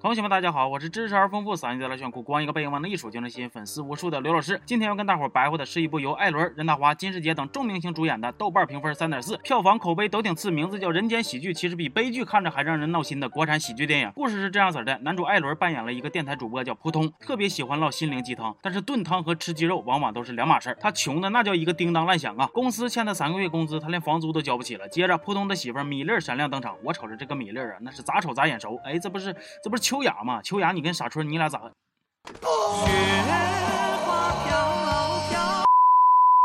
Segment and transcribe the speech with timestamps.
[0.00, 4.58] 同学们，大家好，我是知识而丰富、嗓音贼拉炫酷、光一个背影往那一杵就能吸引粉丝无数的刘老师。
[4.64, 14.10] 今天要跟大伙儿白话的是一部由艾伦、任达华、金世杰等众明星主演的，豆瓣评分三点四，票房口碑都挺次，名字叫《人间喜剧》，其实比悲剧看着还让人闹心的国产喜剧电影。
[14.14, 20.78] 故事是这样子的：男主艾伦扮演了一个电台主播叫扑通，特别喜欢唠心灵鸡汤，但是炖汤和吃鸡肉往往都是两码事儿。
[20.80, 22.48] 他穷的那叫一个叮当乱响啊！
[22.54, 24.88] 公司欠他三个月工资，他连房租都交不起了。
[24.88, 28.80] 接着，扑通的媳妇米粒闪亮登场，我瞅着这个米粒啊，那是咋瞅咋眼熟。
[28.82, 30.40] 哎，这不是这不是秋雅嘛？
[30.40, 30.70] 秋雅。
[30.70, 31.60] 你跟傻春，你俩咋？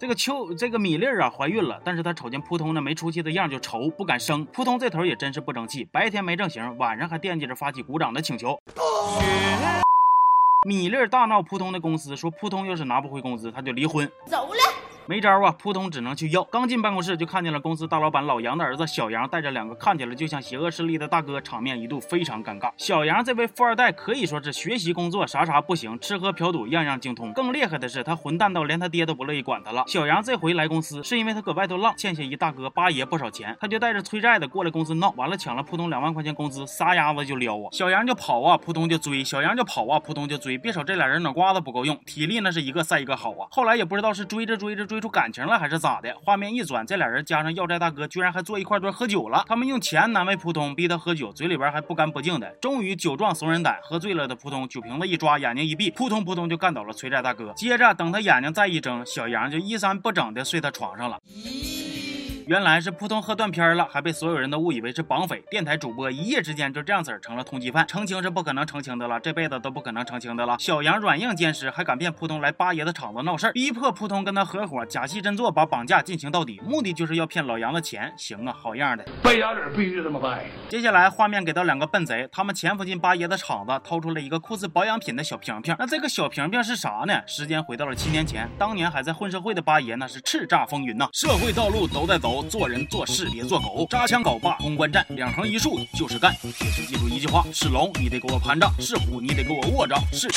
[0.00, 4.46] 这个秋这个米粒儿啊怀孕了，但是她瞅见扑通那没出息的样就愁，不敢生。
[4.46, 8.58] 扑通这头也真是不争气，白天没正形，晚上还惦记着发起鼓掌的请求。
[10.66, 14.10] 米粒儿大闹扑通的公司，说扑通要是拿不回工资，他就离婚。
[14.24, 14.60] 走了。
[15.06, 16.42] 没招啊，扑通只能去要。
[16.44, 22.70] 刚进办公室就看见了公司大老板老杨的儿子小杨带着两个看起来就像邪恶势力的大哥，场面一度非常尴尬。
[22.78, 27.32] 小杨这位富二代可以说是学习工作啥啥不行，吃喝嫖赌样样精通。
[27.34, 29.84] 更厉害的是他混蛋到连他爹都不乐意管他了。
[29.86, 37.68] 小杨这回来公司是因为他搁外头浪，欠下一大哥八爷不少钱，他就带着催债的过来公司闹，完了抢了扑通两万块钱工资，撒丫子就撩啊。
[37.72, 40.56] 小杨就跑啊，扑通就追；小杨就跑啊，扑通就追。
[40.56, 43.46] 别瞅这俩人脑瓜子不够用，体力那是一个赛一个好啊。
[43.50, 45.74] 后来也不知道是追着追着追追出感情了还是。
[45.74, 46.14] 咋的？
[46.22, 49.44] 画面一转，这俩人加上要债大哥，居然还坐一块堆喝酒了。
[49.48, 52.48] 他们用钱难为扑通，逼他喝酒，嘴里边还不干不净的。
[52.60, 57.52] 终于酒壮怂人胆，喝醉了的扑通，酒瓶子一抓，眼睛一闭，扑通扑通就干倒了催债大哥。
[57.56, 61.18] 接着等他眼睛再一睁，小杨就衣衫不整的睡他床上了。
[62.46, 65.42] 原来是扑通喝断片了，还被所有人都误以为是绑匪。
[65.50, 70.56] 电台主播一夜之间就这样子成了通缉犯，澄清是不可能澄清的了，这辈子都不可能澄清的了。
[70.58, 78.12] 小杨软硬兼施，还敢骗扑通来八爷的厂子闹事儿，逼迫扑通跟他合伙假戏真做，把绑架进行到底，目的就是要骗老杨的钱。
[78.18, 80.44] 行啊，好样的，败家子必须这么败。
[80.68, 85.74] 接下来画面给到两个笨贼，他们潜伏进八爷的厂子，掏出了一个酷似保养品的小瓶瓶。
[85.78, 87.22] 那这个小瓶瓶是啥呢？
[87.26, 92.33] 时间回到了七年前，当年还在混社会的八爷那是叱咤风云呐，社会道路都在走。
[92.42, 96.34] 做人做事别做狗，扎枪搞把公关战，两横一竖就是干。
[96.34, 99.94] 铁石记住一句话：是龙你得给我盘着，是虎你得给我卧着。
[100.12, 100.28] 是。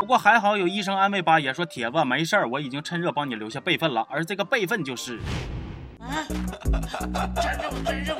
[0.00, 4.06] 不过还好有医生安慰八爷说：“铁子没事儿，我已经趁热帮你留下备份了。
[4.08, 5.20] 而这个备份就是……
[6.00, 8.16] 真正真正。”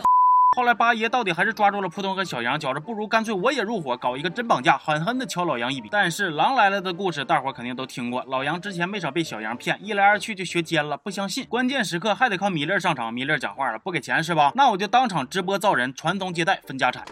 [0.59, 5.89] 后来八爷到底还是抓住了扑通和小杨，觉着不如干脆我也入伙搞一个真绑架，狠狠的敲老杨一笔。
[5.89, 13.15] 但是狼来了的故事大伙肯定都听过，老杨之前没少被小杨骗，一来二去就学奸了，不相信，关键时刻还得靠米粒上场。
[13.15, 14.51] 米粒讲话了，不给钱是吧？
[14.57, 17.05] 那我就当场直播造人，传宗接代，分家产。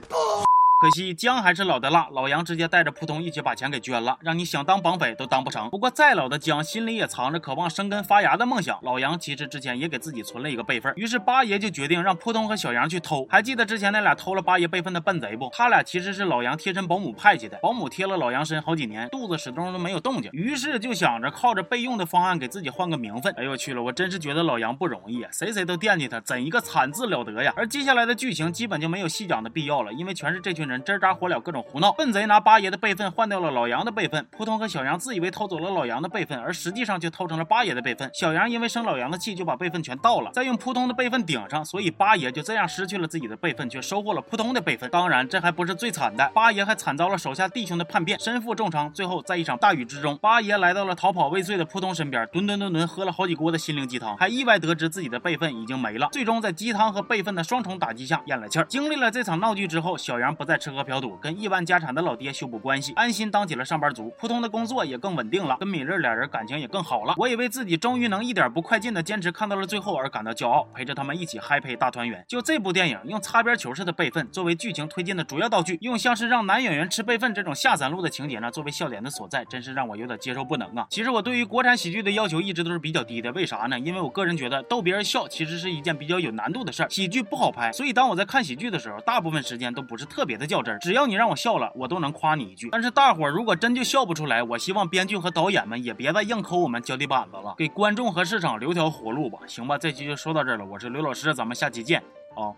[0.78, 5.70] 可惜姜还是老的辣，老杨直接带着扑通一起把钱给捐了，让你想当绑匪都当不成。
[5.70, 8.78] 不过再老的姜心里也藏着渴望生根发芽的梦想。
[8.82, 13.26] 老杨其实之前也给自己存了一个备份，于是八爷就决定让扑通和小杨去偷。
[13.30, 15.48] 还记得之前那俩偷了八爷备份的笨贼不？
[15.54, 23.32] 他俩其实是老杨贴身保姆派去的，保姆贴了老杨身好几年，肚子始终都没有动静，于是就想着靠着备用的方案给自己换个名分。
[23.38, 27.54] 哎呦我去了，我真是觉得老杨不容易啊，谁谁都惦记他，怎一个惨字了得呀！
[27.56, 38.10] 而接下来的剧情基本就没有细讲的必要了，因为全是这群人吱喳火燎各种胡闹，笨贼拿八爷的备份换掉了老杨的备份，扑通和小杨自以为偷走了老杨的备份，而实际上却偷成了八爷的备份。
[38.14, 44.90] 小杨因为生老杨的气，就把备份全盗了，再用扑通的备份顶上，所以八爷就这样失去了自己的备份，却收获了扑通的备份。
[44.90, 48.92] 当然，这还不是最惨的，八爷还惨遭了手下弟兄的叛变，身负重伤。
[48.92, 56.08] 最后，在一场大雨之中，八爷来到了逃跑未遂的扑通身边，吨吨吨吨喝了好几锅的心灵鸡汤，还意外得知自己的备份已经没了。
[56.12, 58.64] 最终在鸡汤和备份的双重打击下咽了气儿。
[58.66, 67.14] 经历了这场闹剧之后，小杨不再吃喝嫖赌，跟亿万家产的老爹修补关系，安心当起了上班族，普通的工作也更稳定了，跟米粒俩人感情也更好了。
[67.16, 72.24] 我也为自己终于能一点不快进的坚持看到了最后而感到骄傲，陪着他们一起嗨陪大团圆。
[72.28, 80.86] 就这部电影，用擦边球式的备份作为剧情推进的主要道具，用像是让男演员吃备份这种下三路的情节呢作为笑点的所在，真是让我有点接受不能啊。
[80.90, 83.78] 其实我对于国产喜剧的要求一直都是比较低的，为啥呢？
[83.78, 91.96] 因为我个人觉得逗别人笑其实是一件比较有难度的事儿，喜剧不好拍，所以当我在看喜剧的时候，大部分时间都不是特别的较真儿，只要你让我笑了，我都。
[91.96, 99.78] 能夸你一句，但是大伙儿如果真就笑不出来，我希望编剧和导演们也别再硬抠我们脚底板子了，给观众和市场留条活路吧，行吧？
[99.78, 102.02] 这期就说到这儿了，我是刘老师，咱们下期见
[102.34, 102.52] 啊。